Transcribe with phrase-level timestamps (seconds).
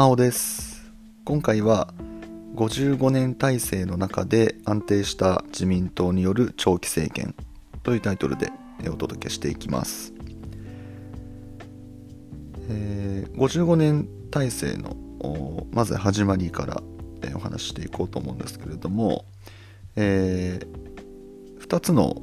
[0.00, 0.90] 真央です
[1.26, 1.92] 今回は
[2.54, 7.34] 55年体制の中で安定した自民党による長期政権
[7.82, 8.50] というタイトルで
[8.88, 10.14] お届けしていきます、
[12.70, 14.96] えー、55年体制の
[15.70, 16.82] まず始まりから
[17.34, 19.26] お話ししていこうと思うんですけれども、
[19.96, 22.14] えー、2つの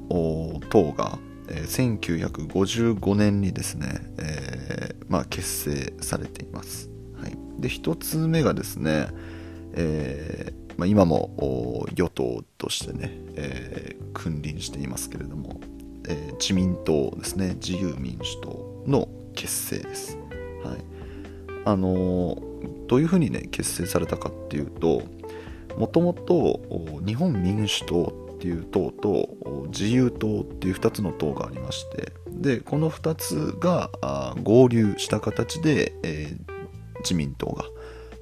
[0.72, 6.97] 党が1955年にですね、えーまあ、結成されています。
[7.22, 9.08] はい、で1つ目がですね、
[9.74, 15.60] えーまあ、今も与党としてね、えー、君臨していますけれども、
[16.08, 20.18] えー、自民党ですね自由民主党の結成です。
[20.64, 20.78] はい、
[21.66, 22.38] あの、
[22.88, 25.04] どういうふうにね結成されたかっていうと
[25.78, 26.60] もともと
[27.06, 29.30] 日本民主党っていう党と
[29.68, 33.90] 自由党っていう2つの党がありましてでこの2つが
[34.44, 36.57] 合流した形で、えー、
[37.02, 37.66] 自民党が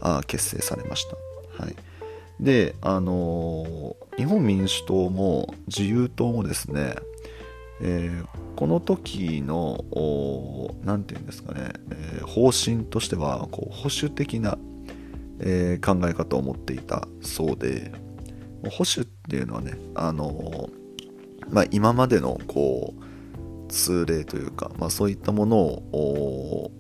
[0.02, 1.64] あ結成されました。
[1.64, 1.76] はい、
[2.40, 6.96] であのー、日本民主党も自由党もですね、
[7.82, 9.86] えー、この時の
[10.84, 14.58] 何て言うんですかね、えー、方針としてはこう保守的な、
[15.40, 17.92] え考え方を持っていたそうで
[18.64, 20.70] 保守っていうのはねあの、
[21.50, 23.06] まあ、今までのこう
[23.68, 26.72] 通例というか、まあ、そういったものを、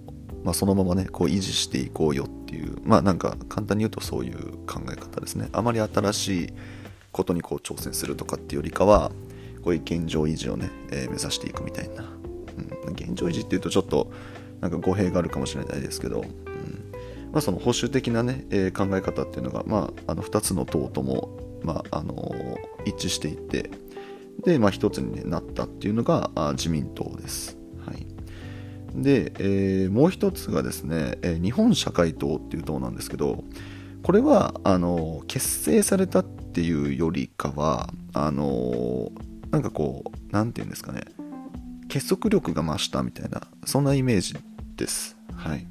[0.46, 5.50] まあ、そのままねこう維持していこうよっていうまあなんか簡単に言うとそういう考え方ですね。
[5.52, 6.54] あまり新しい
[7.12, 9.12] ことにこう挑戦するとかっていうよりかは
[9.64, 12.04] こういう現状維持をね、えー、目指していくみたいな、
[12.86, 14.12] うん、現状維持っていうとちょっと
[14.62, 16.30] なんか語弊があるかもしれないですけど、うん。
[17.32, 23.72] まあ、その保守的なね、えー、考え方っていうのが、まあ、あの2つの党ともまあ、あの一致していて
[24.44, 27.58] で、まあ、一つになったっていうのが自民党です。
[29.02, 33.44] で、えー、もう一つがですね、えー、日本社会党っていう党なんですけど
[34.04, 39.12] これはあの結成されたっていうよりかはあの
[39.52, 41.02] なんかこう何て言うんですかね
[41.90, 44.36] 結束力が増したみたいなそんなイメージ
[44.76, 45.16] です。
[45.34, 45.68] はい、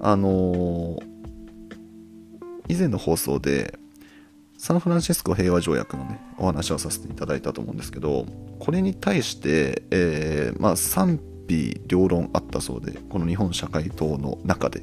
[0.00, 0.98] あの
[2.68, 3.78] 以前の放送で
[4.58, 8.26] サンフランシスコ平和条約のね、お話をさせていただいたと思うんですけど、
[8.58, 11.35] これに対して、えー、まあ、賛否
[11.86, 14.82] 両論あったそうで、この日本社会党の中で。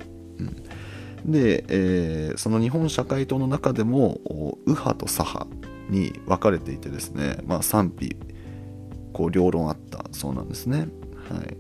[1.25, 4.22] うん、で、えー、その日本社会党の中でも、
[4.66, 5.47] 右派と左派
[5.90, 8.16] に分かれていてですね、まあ、賛否、
[9.12, 10.88] こう、両論あったそうなんですね。
[11.29, 11.57] はい。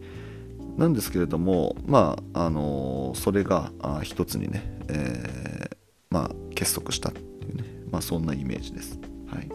[0.77, 3.71] なんですけれども、まあ、あのー、それが
[4.01, 5.75] 一つにね、えー、
[6.09, 8.99] まあ、結束したっていうね、まあ、そんなイメージです。
[9.27, 9.49] はい、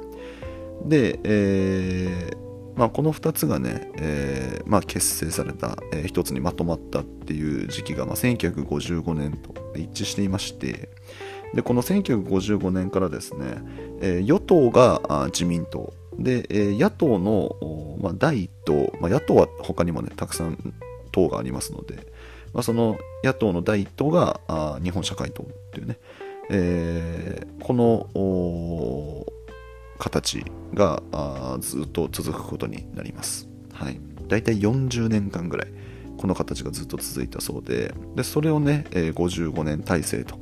[0.88, 2.47] で、えー
[2.78, 10.88] まあ、この2つがね、えーまあ、結成された、えー、一つにまとまったっていう時期が、まあ、1955年と一致していまして
[11.54, 13.62] でこの1955年からですね、
[14.00, 15.92] えー、与党が自民党。
[16.18, 17.56] で、えー、野党の、
[18.00, 20.74] まあ、第一党、まあ、野党は他にもねたくさん
[21.12, 22.06] 党がありますので、
[22.52, 25.98] まあ、その野党の第一党があ日本社会党っていうね、
[26.50, 29.37] えー、この
[29.98, 30.44] 形
[30.74, 31.02] が
[31.60, 33.48] ずっと続くことになります。
[33.72, 35.72] はい、大体40年間ぐらい
[36.16, 40.38] この形がずっと続いたそうででそれをね、えー、55年体制と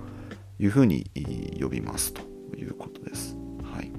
[0.58, 1.10] いうふうに
[1.60, 2.22] 呼びますと
[2.56, 3.36] いうことです。
[3.62, 3.92] はい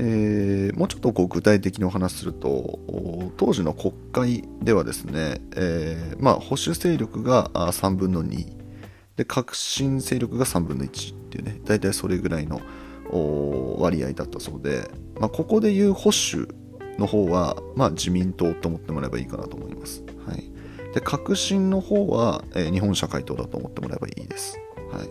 [0.00, 2.78] えー、もうちょっとこう具体的にお話しすると
[3.36, 8.46] 当時の国会ではですね、えーまあ、保守勢力が3分の2
[9.16, 12.60] で革新勢力が3分の1っていうね大体それぐらいの
[13.78, 16.48] 割合だったそうで、まあ、ここでいう保守
[16.98, 20.04] の方は、まあ、自民党と思ってもらえばいいかなと思います。
[20.26, 20.50] はい、
[20.94, 24.58] で革新の方は、えー、日本社会党だと思ってもらえばいいです。
[24.92, 25.08] はい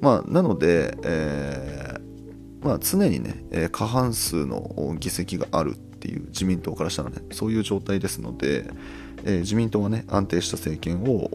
[0.00, 2.08] まあ、なので、えー
[2.64, 8.64] まあ、常にね、えー、過半数の議席があるっていう自民党からしたらねそういう状態ですので、
[9.24, 11.28] えー、自民党はね安定した政権を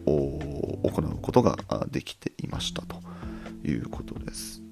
[0.83, 1.57] 行うことが
[1.91, 2.97] できていましたと
[3.65, 4.62] いうことです。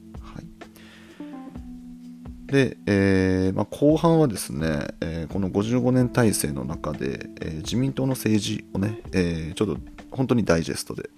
[2.51, 9.77] で、えーまあ、後半はですね、えー、この55年体制の中で、えー、自民党の政治をね、えー、ちょっと
[10.11, 11.09] 本当にダイジェストで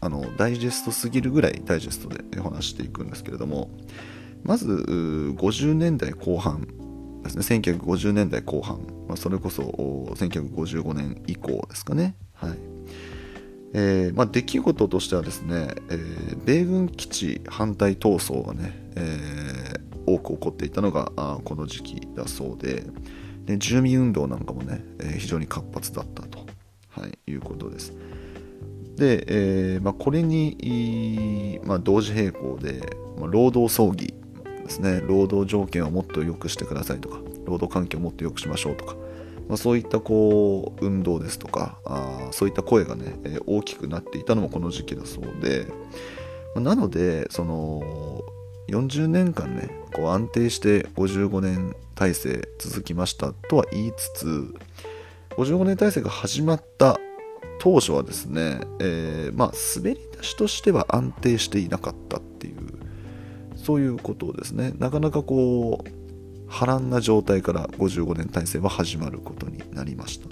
[0.00, 3.68] あのダイジェストすぎるぐらいダイジェストでお話していくんですけれども
[4.44, 6.66] まず50年代後半
[7.22, 9.62] ですね1950年代後半、まあ、それこそ
[10.14, 12.14] 1955年以降ですかね。
[12.32, 12.58] はい。
[13.74, 19.77] えーまあ、出来事としてはですね、えー、米軍基地反対闘争がね、え、
[20.08, 22.84] 多く起こっていたのがあこの時期だそうで。
[23.48, 26.40] で住民運動なんかもね、えー、非常に活発だったと、
[26.90, 27.94] はい、いうことです。
[28.96, 32.82] で、えーまあ、これに、まあ、同時並行で、
[33.16, 34.12] まあ、労働争議
[34.64, 35.00] ですね。
[35.00, 38.96] 労働条件をもっと良くしてくださいとか労働環境をもっと良くしましょうとか、
[39.48, 45.68] ま、そういったこう運動ですとかあそういった声がね、え、大きくなっていたのもこの時期だそうで、
[46.54, 48.22] ま、なのでその
[48.68, 54.54] 40年間ねこう安定して55年体制続きましたとは言いつつ
[55.30, 56.98] 55年体制が始まった
[57.60, 62.56] 当初はですね、えー、まあ、滑り出しとしては安定していなかったっていう
[63.56, 64.72] そういうことをですね。
[64.78, 65.88] なかなかこう
[66.48, 70.28] 波乱な状態から55年体制は始まることになりました、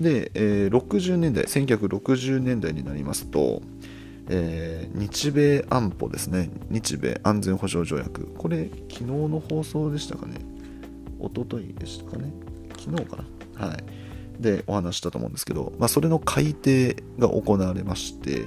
[0.00, 3.62] で、えー、60年代1960年代になりますと、
[4.28, 6.50] えー、日米安保ですね。
[6.70, 8.26] 日米安全保障条約。
[8.36, 10.36] これ昨日の放送でしたかね。
[11.20, 12.32] 一昨日でしたかね。
[12.78, 13.24] 昨日か
[13.58, 13.66] な。
[13.68, 13.84] はい。
[14.40, 18.44] でお話したと思うんですけど、まあ、それの改定が行われまして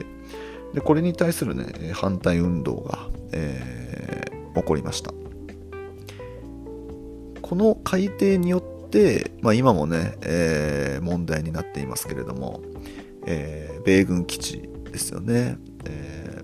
[0.74, 5.12] でこれに対する、ね、反対運動が、えー、起こりました。
[7.42, 12.62] この改定によって、まあ、今もね、えー、問題になっていますけれども、
[13.26, 16.42] えー、米軍基地ですよね、え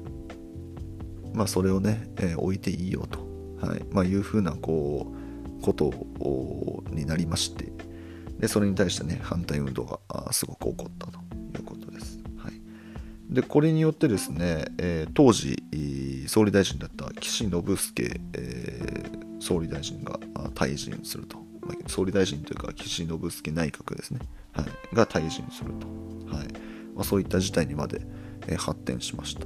[1.34, 3.20] まあ、それをね、え置いていいよと、
[3.66, 3.86] はい。
[3.92, 5.14] まあ、いうふうなこ
[5.60, 5.94] うこと
[6.92, 7.78] になりまして。
[8.40, 11.20] でそれに対してね反対運動がすごく起こったと
[11.58, 12.20] いうことです。
[12.38, 12.54] はい、
[13.30, 15.64] でこれによってですね、えー、当時
[16.28, 20.20] 総理大臣だった岸信介、えー、総理大臣が
[20.54, 24.20] 退陣すると、まあ、総理大臣というか岸信介内閣ですね、
[24.54, 25.88] はい、が退陣すると、
[26.36, 26.48] はい。
[26.96, 28.02] まあ、そういった事態にまで、
[28.48, 29.46] え、発展しました。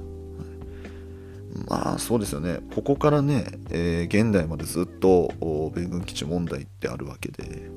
[1.68, 5.32] まあそうですよね、ここからね、えー、現代までずっと
[5.74, 7.70] 米軍基地問題ってあるわけで、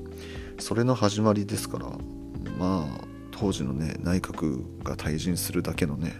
[0.58, 1.86] それの始まりですから
[2.58, 6.14] まあ当時のね内閣が退陣するだけのね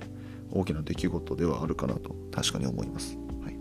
[0.52, 3.16] 大きな出来事ではあるかなと確かに思います。
[3.42, 3.56] はい、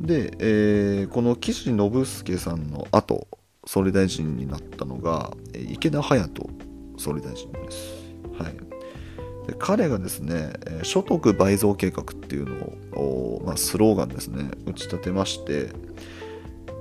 [0.00, 3.28] で、えー、この岸信介さんの後
[3.66, 6.50] 総理大臣になったのが池田隼人
[6.98, 7.78] 総理大臣です。
[8.36, 8.56] はい、
[9.46, 10.52] で彼がですね
[10.82, 15.70] 所得倍増計画っていうのを、まあ、スローガンですね打ち立てまして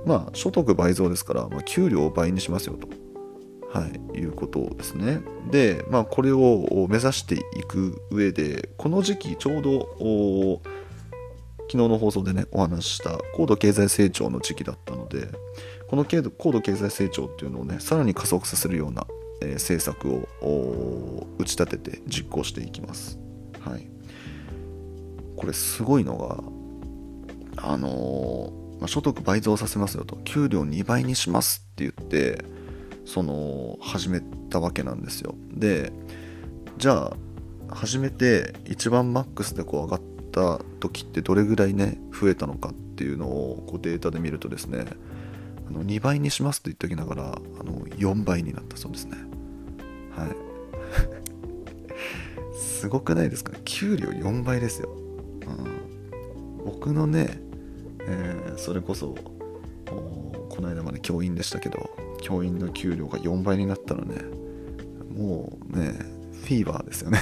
[0.05, 2.87] まあ、所得倍増ですから、まあ、給料を倍にしますよと、
[3.77, 5.21] はい、いうことですね。
[5.51, 10.61] で、まあ、これを目指していく上で、この時期、ちょうど、
[11.71, 15.27] 昨日の放送でね、お話しした高度経済成長の時期だったので、
[15.87, 19.05] この高度経済成長っていうのをね、さらに加速させるような、
[19.41, 20.09] えー、政策
[20.41, 23.17] を打ち立てて実行していきます。
[23.59, 23.87] はい。
[25.35, 32.43] これすごいのが、あのーまあ、所得倍増させますよと給料2倍にしますって言って
[33.05, 35.91] その始めたわけなんですよで
[36.77, 37.13] じゃ
[37.69, 40.01] あ始めて一番マックスでこう上がっ
[40.31, 44.85] た時ってどれぐらいね増えたのかっていうのをこうデータで見るとですね
[45.67, 49.17] あの2倍にしますと言っておきながらあの4倍になったそうですね
[50.19, 50.35] はい。
[52.57, 53.51] すごくないですか？
[53.65, 57.41] 給料4倍ですよ、うん、僕のね
[58.01, 59.15] えー、それこそ
[59.85, 61.89] この間まで教員でしたけど
[62.21, 64.15] 教員の給料が4倍になったらね
[65.15, 65.93] もうね
[66.41, 67.19] フィーバーですよね。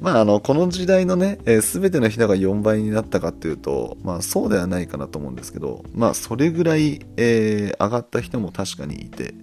[0.00, 9.34] まああのこの時代のね、えー、全ての人が4倍になったかっていうとまあそうではないかなと思うんですけどまあそれぐらい、えー、上がった人も確かにいて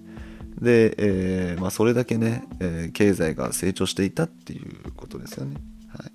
[0.61, 5.57] で、えーまあ、それだけね、えー、経済が成長していたっていうことですよね。
[5.89, 6.11] はい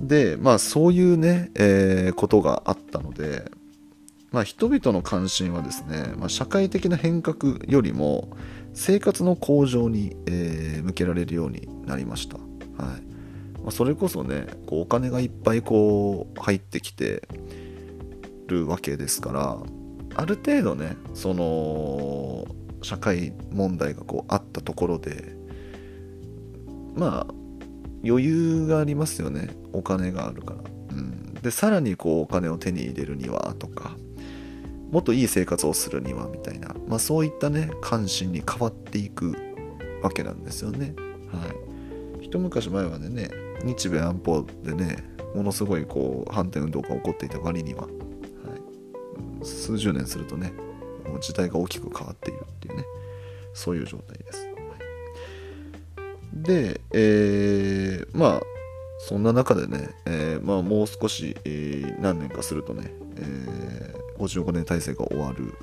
[0.00, 3.50] で、まあそういうね、えー、ことがあったので、
[4.30, 8.28] まあ人々の関心はですね、まあ、社会的な変革よりも
[8.74, 12.36] 生活の向上に、えー、向けられるようになりました。
[12.36, 12.46] はい。
[13.62, 17.22] まあ、それこそね、こうお金がいっぱいこう入ってきて
[18.46, 19.56] るわけですから、
[20.14, 22.46] ある程度ね、その
[22.86, 25.34] 社会問題がこうあったところで、
[26.94, 27.34] まあ
[28.04, 29.50] 余裕がありますよね。
[29.72, 30.60] お金があるから、
[30.92, 33.96] うん、でさらにこうお金を手に入れるにはとか。
[34.92, 39.34] もっといい生活をするにはみたいな、まあ、そういったね関心に変わっていく
[40.00, 40.94] わけなんですよね。
[41.32, 41.44] は
[42.22, 42.24] い。
[42.24, 43.28] 一昔前はね
[43.64, 45.02] 日米安保でね
[45.34, 50.52] ものすごいこう反転運動が起こっていた割には、はい、数十年するとね
[51.08, 52.84] もう時代が大きく変わっているっていうね。
[53.54, 54.48] そういう状態です。
[56.34, 58.42] で、えー、まあ
[58.98, 65.54] そんな中でね、えー、まあ、もう少し、えー、何年かするとね、え55年体制が終わる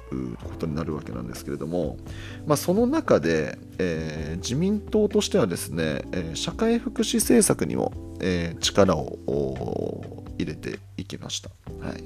[0.43, 1.97] ことになるわけなんですけれども、
[2.45, 11.49] まあ、その中で、え、自民党としてはですね、え、社会福祉政策にも、え、力を入れていきました、
[11.85, 12.03] はい、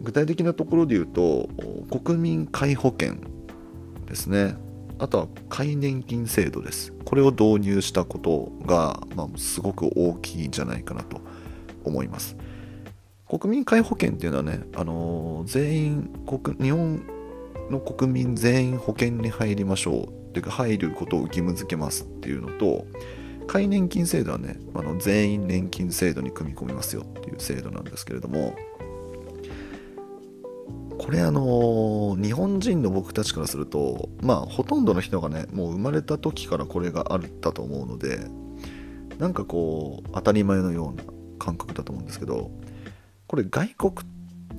[0.00, 1.48] 具体的なところで言うと
[1.98, 3.16] 国民皆保険
[4.06, 4.56] ですね。
[4.98, 6.92] あとは皆年金制度です。
[7.04, 11.20] これを導入したことが、まあ、すごく大きいんじゃないかなと
[11.84, 12.36] 思います。
[13.28, 17.02] 国民皆保険っていうのはね、あのー、全員国日本
[17.70, 20.26] の国民全員保険に入りましょう。
[20.36, 22.84] っていうか入ることを義務付けますっていうのと
[23.46, 28.54] 皆年金制度はねあの全員年金制度に組み込みますよっていう制度なんですけれども
[31.06, 38.26] これあの日本人の僕たちからするとまあほとんどの人がねもう生まれた時からこれがあったと思うので
[39.18, 41.04] なんかこう当たり前のような
[41.38, 42.50] 感覚だと思うんですけど
[43.28, 43.94] これ外国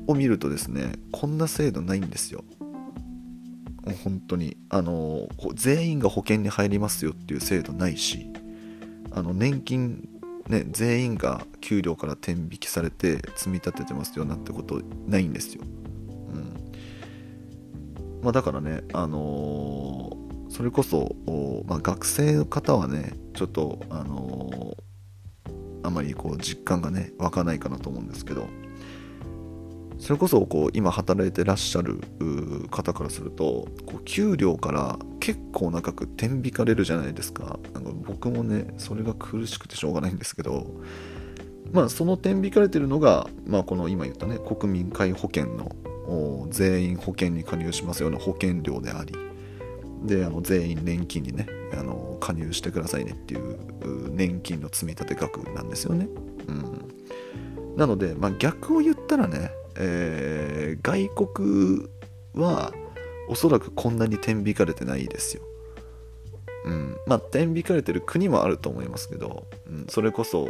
[0.08, 2.46] を見るとですねこんな制度ないんですよ。
[4.04, 4.56] 本当に。
[4.70, 8.25] あの全員が保険に入りますよっていう制度ないし
[9.12, 10.08] あの年金
[10.48, 15.63] ね全員が給料から天引きされて積み立ててますよなんてことないんですよ、
[16.34, 18.22] うん。
[18.24, 21.15] まあ、だからねあのー、それこそ、
[21.67, 24.88] まあ、学生の方はねちょっとあのー
[25.88, 28.48] あまりこう実感がね湧かないかなと思うんですけど
[30.00, 32.01] それこそこう今働いてらっしゃる
[32.69, 37.60] 方からするとこう給料から結構長く天引かれるじゃないですか。
[37.74, 40.67] なんか僕もねそれが苦しくてしょうがないんですけど
[41.72, 45.72] まあその天引かれてるのが、まあ、この今言ったね国民皆保険の
[46.50, 49.14] 全員保険に加入しますような保険料であり
[50.04, 56.08] であの全員年金にねあの加入してくださいねっていう年金の積み立て額なんですよね。
[56.48, 61.90] うん、なので、まあ、逆を言ったらね、えー、外国
[62.36, 62.72] は
[63.28, 65.44] おそらくこんなに天引かれてないですよ。
[66.66, 70.48] うん、まあ天引かれてる国もあると思いますけど、うん、それこそ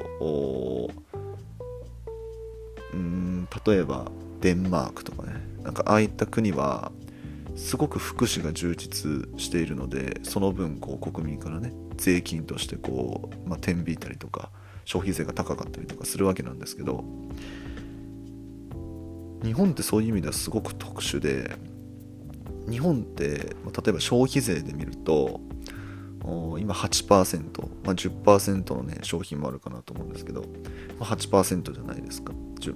[2.93, 4.05] うん例えば
[4.41, 5.33] デンマークとかね。
[5.63, 6.91] なんかああいった国は
[7.57, 14.51] すごく福祉が充実しているのでその分こう国民からね税金としてこう、まあ、天引いたりとか
[14.85, 17.03] 消費税が高かったりとかするわけなんですけど
[19.43, 21.57] 日本ってそういう意味ではすごく特殊で
[22.69, 25.41] 日本ってま例えば消費税で見ると
[26.59, 30.41] 今8%、まあ、10%のね商品もあるかなと思うんですけど、
[30.99, 32.33] まあ、8%じゃないですか、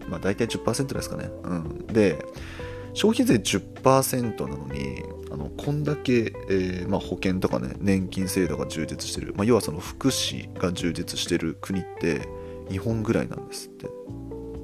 [0.07, 2.23] まあ、大体10%ですかね、うん、で
[2.93, 12.27] 消費税10%なのにあのこんだけ、えー、まあ、保険とかね年金制度が充実してる、まあ、要はその福祉が充実してる国って
[12.69, 13.89] 日本ぐらいなんですって、う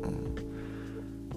[0.07, 0.35] ん、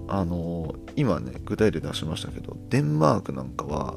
[0.09, 3.97] あの今ね具体例出しましたけどデンマークなんかは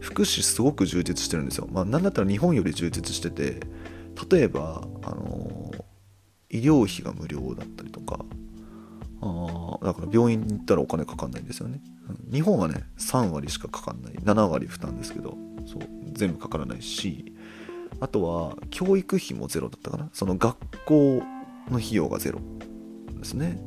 [0.00, 3.60] 福祉すごく充実してるんですよ、まあ、なんだったら日本より充実してて
[4.30, 5.72] 例えばあの
[6.50, 8.24] 医療費が無料だったりとか
[9.20, 11.80] あだから病院に行ったらお金かかんないんですよね、
[12.32, 14.12] 日本はね3割しかかかんない。
[14.14, 15.36] 7割負担ですけど
[15.66, 17.34] そう全部かからないし
[18.00, 20.08] あとは教育費もゼロだったかな。
[20.12, 21.22] その学校
[21.70, 22.40] の費用がゼロ
[23.18, 23.60] ですね、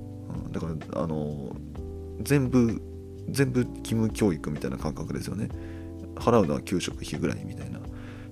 [0.46, 1.56] うん、だからあの
[2.22, 2.82] 全部
[3.30, 5.50] 全部義務教育みたいな感覚ですよね。
[6.22, 7.80] 払うのは給食費ぐらいみたいな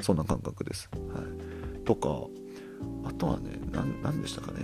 [0.01, 2.09] そんな感覚です、はい、とか
[3.05, 4.59] あとはね何でしたかね。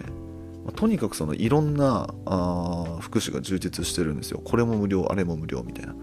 [0.65, 4.41] ま、とにかくそのいろんなあ福祉が充実してるんですよ。
[4.43, 5.95] これも無料あれも無料みたいな。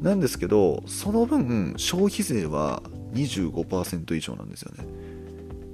[0.00, 2.82] なんですけどその分消費税は
[3.14, 4.84] 25%以上なんですよね。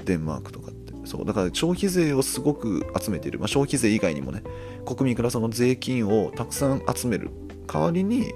[0.04, 0.92] デンマークとかって。
[1.04, 1.24] そう。
[1.24, 4.42] だから消費税をすごく集めている、まあ、消費税以外にもね
[4.84, 7.30] 国民からその税金をたくさん集める
[7.66, 8.32] 代わりに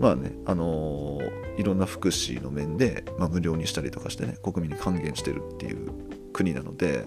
[0.00, 5.90] まあねあのー、いろんな福祉の面で、まあ、無料にしたりとかしてね国民に還元してるっていう
[6.32, 7.04] 国なので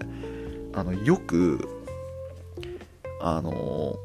[0.74, 1.84] あのよく
[3.20, 3.96] あの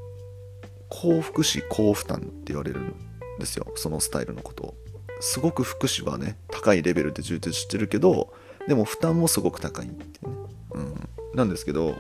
[0.90, 2.94] 高福祉高負担って言われるん
[3.40, 4.74] ですよそのスタイルのことを。
[5.20, 8.34] すごく福祉はね高いレベルで充実してるけど
[8.68, 10.36] でも負担もすごく高いっていうね、
[10.74, 11.96] うん、なんですけど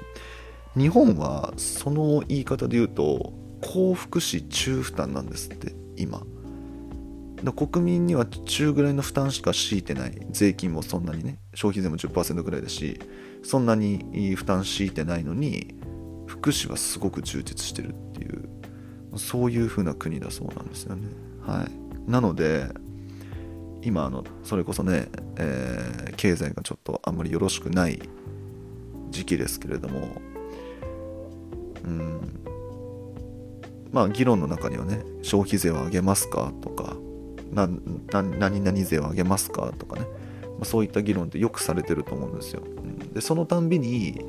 [0.76, 6.22] 日本はその言い方で言うと高福祉中負担なんですって今。
[7.52, 10.18] 国民には中ぐらいの負担しか強いてない。
[10.32, 11.40] 税金もそんなにね。
[11.54, 13.00] 消費税も10%ぐらいだし
[13.44, 15.76] そんなに負担強いてないのに
[16.26, 18.50] 福祉はすごく充実してるっていう
[19.18, 21.08] そういう風な国だそうなんですよね。
[21.46, 21.68] は
[22.08, 22.10] い。
[22.10, 22.68] なので
[23.82, 28.02] 今あのそれこそね、えー、経済がちょっとあんまりよろしくない
[29.12, 30.22] 時期ですけれども
[31.84, 32.20] うん。
[33.92, 36.96] まあ議論の中にはね消費税を上げますかとか
[37.54, 37.68] な
[38.40, 40.02] 何々税を上げますかとかね、
[40.42, 42.64] まあ、そういった議論ってよくされてると思うんですよ。
[43.14, 44.22] でそのたんびに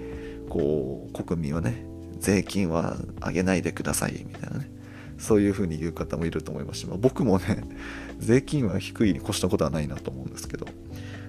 [0.48, 1.86] こう国民はね
[2.18, 4.70] 税金は上げないでくださいみたいなね。
[5.16, 7.62] そういうふうに言う方もいると思いますし、まあ、僕もね
[8.18, 10.66] 税金は低いに越したことはないなと思うんですけど。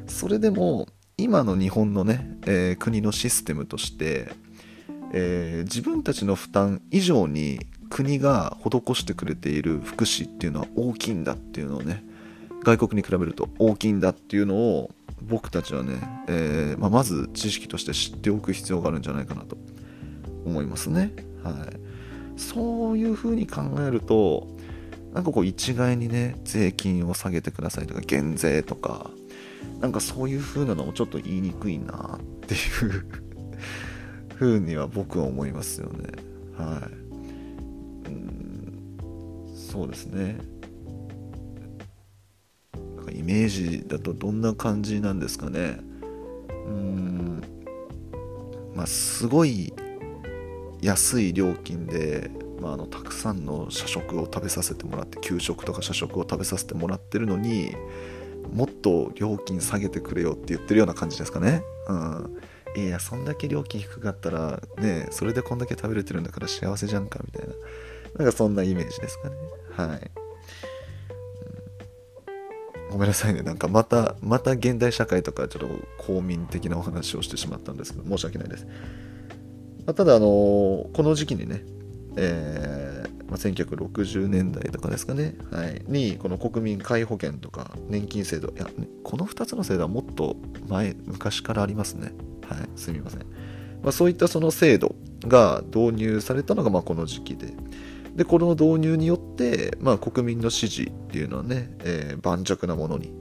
[0.08, 0.88] それでも
[1.18, 4.32] 今の日本のね、えー、国のシステムとして、
[5.14, 7.60] えー、自分たちの負担以上に
[7.96, 12.04] 国が施してくれている福祉っていうのは大きいんだっていうのをね
[12.66, 19.56] 外国に比べると大きいんだっていうのを僕たちはね、えー、まあ、まず知識として知っておく必要があるんじゃないかなと
[20.46, 21.14] 思いますね。
[21.42, 24.46] はい、そういうふうに考えると
[25.14, 29.10] なんかこう一概にね税金を下げてくださいとか減税とか
[29.80, 33.06] なんかそういう風なのもちょっと言いにくいなっていう
[34.38, 36.10] 風には僕は思いますよね。
[36.58, 37.05] はい。
[39.76, 40.38] そうですね
[42.96, 45.80] なんかイメージだとどんな感じなんですかね
[46.50, 47.44] うん
[48.74, 49.74] まあすごい
[50.82, 57.76] 安い料金で、まあ、あのたくさんの社食を食べさせてもらって給食とか社食を食べさせてもらってるのに
[58.54, 61.64] もっと料金下げてくれよって言ってるような感じですかね。
[61.90, 62.38] うん。
[62.78, 67.54] いや、そんだけ料金低かったら、ね、それでこんだけ食べれてるんだから幸せじゃんか、みたいな。
[68.18, 69.36] なんかそんなイメージですかね。
[69.72, 70.12] はい。
[72.92, 73.42] ごめんなさいね。
[73.42, 75.68] なんかまた、また現代社会とかちょっと
[75.98, 78.66] 公民的なお話をしてしまったんですけど、申し訳ないです。
[79.86, 81.64] まあ、ただ、あの、この時期にね、
[82.16, 88.68] えーまあ、1960年代とかですかね、はい、にこの国民皆保険とか年金制度いや、
[89.04, 92.14] この2つの制度はもっと前昔からありますね
[92.48, 93.22] はいすみません、
[93.82, 97.54] まあ、そういったその制度が導入されたのがまあこの時期で
[98.16, 103.14] でこの導入によって、まあ、国民の支持っていうのはね、えー、盤石なものに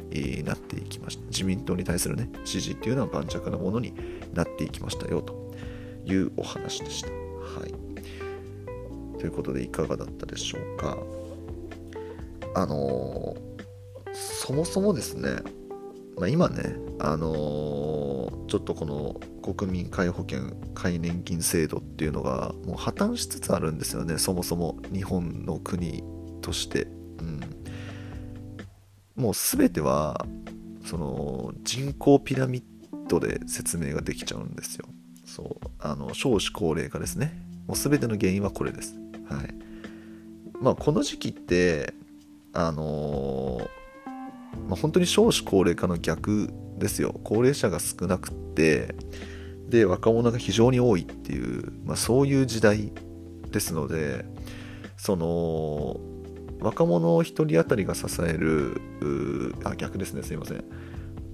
[0.44, 1.24] なっていきました。
[1.26, 3.92] 自民党に対するね支持っていうのは盤石なものに
[4.32, 5.52] なっていきましたよと
[6.04, 7.08] いうお話でした。
[7.10, 7.74] はい。
[9.18, 10.96] ということでいかがだったでしょうか。
[12.54, 15.38] あのー、そもそもですね、
[16.16, 19.20] まあ、今ねあのー、ちょっとこの
[19.54, 26.04] 国民皆保険皆年金制度っていうのがもう破綻しつつあるんですよねそもそも日本の国
[26.40, 26.84] として、
[27.18, 27.40] うん、
[29.16, 30.24] もう全ては
[30.84, 32.64] その人口ピラミッ
[33.08, 34.86] ドで説明ができちゃうんですよ。
[35.24, 35.66] そう。
[35.78, 37.32] あの少子高齢化ですね。
[37.66, 38.94] もう全ての原因はこれです。
[39.28, 39.54] はい。
[40.60, 41.94] まあ、この時期って
[42.52, 43.68] あのー、
[44.68, 47.20] まあ、本当に少子高齢化の逆ですよ。
[47.24, 48.94] 高齢者が少なくて
[49.68, 52.92] で若者が非常に多いっていう、まあ、そういう時代
[53.50, 54.24] ですので
[54.96, 56.00] その
[56.60, 58.80] 若者1人当たりが支える
[59.64, 60.22] あ逆ですね。
[60.22, 60.64] すいません。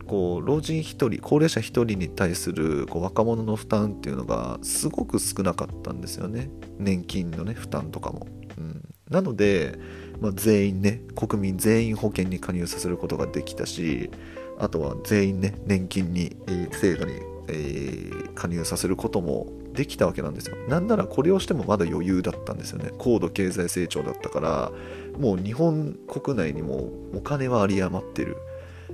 [0.07, 6.51] こう老人1人高齢者1人に対するこう若者の負担っていうのがすごく少なかったんですよね。
[6.79, 8.27] 年金のね負担とかも、
[8.59, 9.79] うん、なので、
[10.21, 14.11] まあ、全員ね国民全員保険に加入させることができたし
[14.59, 17.15] あとは全員ね年金に、えー、制度に、
[17.49, 20.57] えー、加入させることもできたわけなんですよ。
[20.69, 22.91] なんならこれをしてもまだ余裕だったんですよね。
[22.99, 24.73] 高度経済成長だったから
[25.19, 28.37] もう日本国内にもお金は有り余ってる。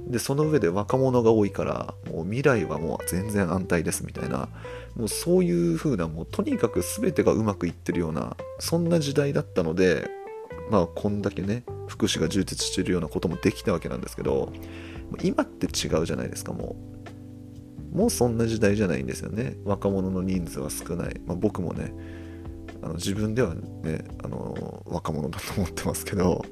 [0.09, 4.49] でその上で若者が多いからもう未来はもう全然安泰ですみたいな
[4.95, 10.09] もうそういう風なもうとにかく全てがうまくいってるようなそんな時代だったので
[10.71, 14.53] まあこんだけね福祉が充実してるようなこともできたわけなんですけど
[15.23, 16.97] 今って違うじゃないですかもう。
[17.97, 19.57] もうそんな時代じゃないんですよね。
[19.65, 21.95] 若者の人数は少ない、まあ、僕もね
[22.83, 26.45] あの自分ではねあの若者だと思ってますけど。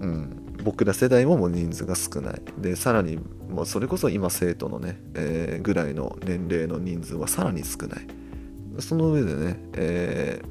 [0.00, 0.43] うん。
[0.64, 2.42] 僕ら世代ももう人数が少ない。
[2.58, 3.18] でさらに
[3.50, 8.06] もうそれこそ今生徒のね、えー、ぐらいの年齢の人数はさらに少ない。
[8.80, 10.42] その上でね、え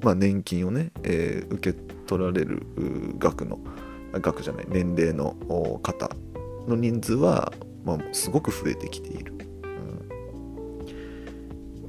[0.00, 2.66] ー、まあ、年金をね、えー、受け取られる
[3.18, 3.58] 額の
[4.12, 5.34] 額じゃない年齢の
[5.82, 6.10] 方
[6.68, 7.52] の人数は、
[7.84, 9.31] まあ、すごく増えてきている。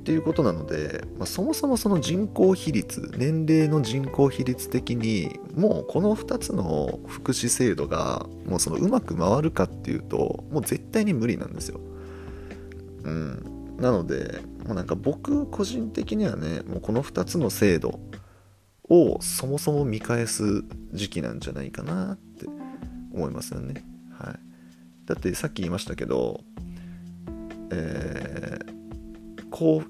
[0.04, 11.80] っていうことなので、まあ、そもそもその人口比率年齢の人口比率的にもうこの2つの福祉制度がもうそのうまく回るかっていうともう絶対に無理なんですよ。
[13.06, 18.02] うん、なのでもうなんか僕個人的にはねもうこの2つの制度
[18.90, 22.46] をそもそも見返す時期なんじゃないかなって
[23.14, 23.86] 思いますよね。
[24.12, 24.40] はい、
[25.06, 26.42] だってさっき言いましたけど、
[27.72, 28.60] え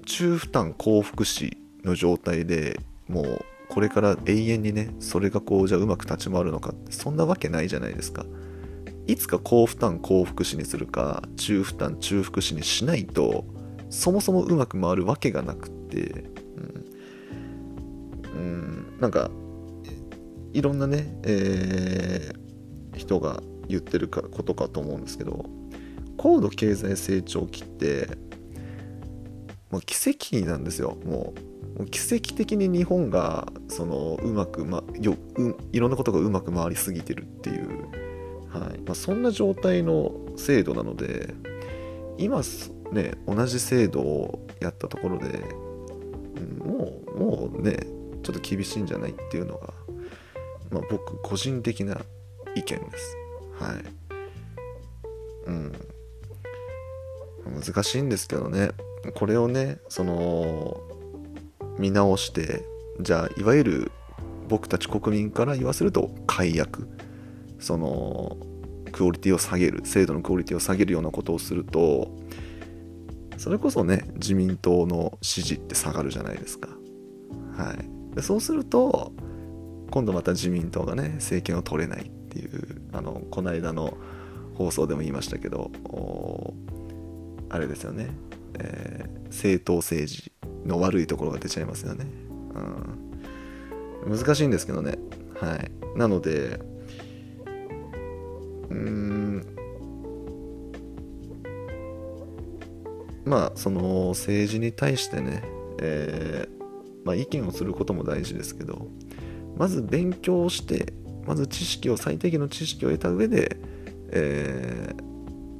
[0.04, 8.24] 中負担高福祉の状態でもうこれから永遠にねそれがこうじゃあうまく立ち回るのかってそんなわけないじゃないですか。
[9.06, 13.44] いつか高負担高福祉にするか中負担中福祉にしないと
[13.90, 16.24] そもそもうまく回るわけがなくって
[18.32, 19.30] うん、うん、なんか
[20.54, 25.44] いろんなね、えー、人が言ってることかと思うんですけど
[26.16, 28.08] 高度経済成長期って
[29.74, 30.96] もう奇跡なんですよ。
[31.04, 31.34] も
[31.80, 37.90] う奇跡的に日本がそのうまく、ま、よういろんなことがうまく回りすぎてるっていう、
[38.48, 38.78] はい。
[38.86, 41.34] まあ、そんな状態の制度なので
[42.18, 42.40] 今
[42.92, 45.40] ね同じ制度をやったところで、
[46.60, 47.76] もうもうね
[48.22, 49.74] ちょっと厳しいんじゃないっていうのが、
[50.70, 52.00] まあ、僕個人的な
[52.54, 53.16] 意見です。
[53.58, 53.84] はい。
[55.48, 55.72] うん。
[57.60, 58.70] 難しいんですけどね。
[59.12, 60.80] これをねその
[61.78, 62.64] 見直して
[63.00, 63.92] じゃあいわゆる
[64.48, 66.88] 僕たち国民から言わせると解約。
[67.58, 68.36] その
[68.92, 72.12] クオリティを下げる制度のクオリティを下げるようなことをすると
[73.38, 76.68] それこそね自民党の支持って下がるじゃないですか。
[77.56, 78.14] はい。
[78.14, 79.12] でそうすると
[79.90, 83.96] 今度また自民党がね政権を取れないっていうあのこの間の
[84.54, 85.72] 放送でも言いましたけど
[87.48, 88.10] あれですよね。
[88.58, 90.32] えー、政党政治
[90.64, 92.06] の悪いところが出ちゃいますよね。
[94.04, 94.98] うん、難しいんですけどね。
[95.40, 95.98] はい。
[95.98, 96.60] なので、
[98.70, 99.46] うん、
[103.24, 105.42] まあ、その政治に対してね、
[105.80, 108.88] えー、まあ、意見をすることも大事ですけど、
[109.56, 110.92] まず勉強して、
[111.26, 113.56] まず知識を、最低限の知識を得た上で、
[114.10, 115.13] えー、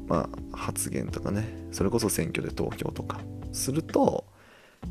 [0.06, 1.44] まあ、発言とかね。
[1.72, 3.20] それこそ選挙で投票とか。
[3.52, 4.24] すると、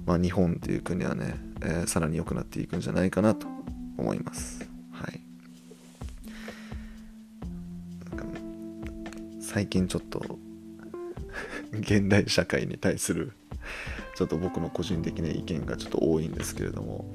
[0.05, 3.47] まあ、日本っていう国はね、えー、さらに良くなっていくんじゃないかなと
[3.97, 4.67] 思います。
[4.91, 5.21] はい、
[9.41, 10.39] 最近ちょっと
[11.73, 13.33] 現代社会に対する
[14.15, 17.05] ちょっと僕の個人的な意見がちょっと多いんですけれども。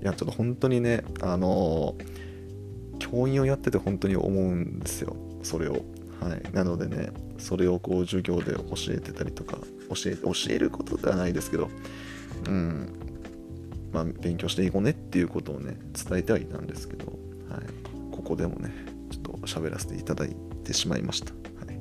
[0.00, 1.94] いやちょっと本当にねあの
[2.98, 5.16] 教員をやってて本当に思うんですよ。
[5.42, 5.84] それを。
[6.20, 7.10] はい、なのでね
[7.42, 11.68] それをこう授業で教えてたりとか教え教えることではないですけど
[12.46, 12.92] うん。
[13.92, 17.60] まあ勉強していこうねっていうことをね伝えてはいたんですけど、はい、
[18.10, 18.72] ここでもね
[19.10, 21.38] ちょっと喋らせていただいてしまいました、は
[21.70, 21.78] い。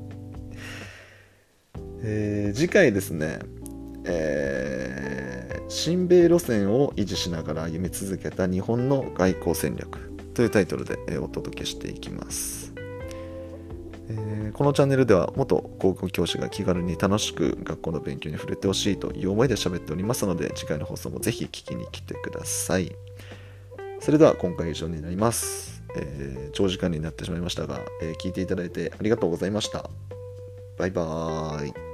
[2.04, 3.39] えー、次回ですね
[4.04, 10.00] えー、親米路線を維持しながら歩み続けた日本の外交戦略
[10.34, 12.71] というタイトルでお届けしていきます。
[14.54, 22.96] このチャンネルでは元高校教師が気軽に楽しく学校の勉強に触れてほしいという思いで喋っておりますので次回の放送もぜひ聞きに来てください。
[24.00, 29.90] それでは今回以上になります、えー、長時間になってしまいましたが、えー、聞いていただいてありがとうございました。
[30.78, 31.91] バイバーイ。